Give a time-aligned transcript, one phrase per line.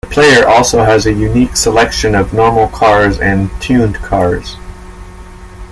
[0.09, 4.57] The player also has a unique selection of normal cars and tuned cars.